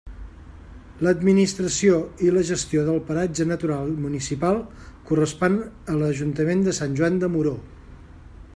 L'administració 1.07 1.99
i 2.27 2.31
la 2.37 2.43
gestió 2.47 2.85
del 2.87 2.97
paratge 3.09 3.47
natural 3.51 3.93
municipal 4.07 4.57
correspon 5.11 5.61
a 5.93 5.99
l'Ajuntament 6.01 6.65
de 6.69 6.75
Sant 6.79 6.97
Joan 7.01 7.21
de 7.25 7.31
Moró. 7.35 7.55